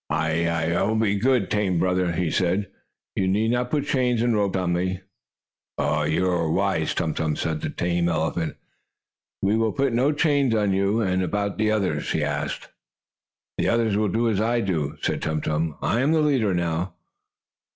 [0.09, 2.71] "I I will be good, tame brother," he said.
[3.15, 5.01] "You need not put the chains and ropes on me."
[5.77, 8.55] "You are wise, Tum Tum," said the tame elephant.
[9.43, 11.01] "We will put no chains on you.
[11.01, 12.69] And about the others?" he asked.
[13.59, 15.77] "The others will do as I do," said Tum Tum.
[15.83, 16.95] "I am the leader now."